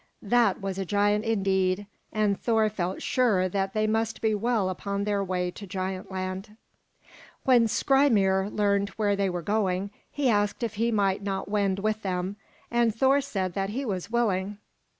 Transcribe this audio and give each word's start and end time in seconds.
That 0.23 0.59
was 0.59 0.79
a 0.79 0.83
giant 0.83 1.25
indeed, 1.25 1.85
and 2.11 2.39
Thor 2.41 2.71
felt 2.71 3.03
sure 3.03 3.47
that 3.47 3.75
they 3.75 3.85
must 3.85 4.19
be 4.19 4.33
well 4.33 4.67
upon 4.69 5.03
their 5.03 5.23
way 5.23 5.51
to 5.51 5.67
Giant 5.67 6.09
Land. 6.09 6.57
When 7.43 7.67
Skrymir 7.67 8.49
learned 8.49 8.89
where 8.97 9.15
they 9.15 9.29
were 9.29 9.43
going, 9.43 9.91
he 10.11 10.27
asked 10.27 10.63
if 10.63 10.73
he 10.73 10.91
might 10.91 11.21
not 11.21 11.49
wend 11.49 11.77
with 11.77 12.01
them, 12.01 12.37
and 12.71 12.95
Thor 12.95 13.21
said 13.21 13.53
that 13.53 13.69
he 13.69 13.85
was 13.85 14.09
willing. 14.09 14.57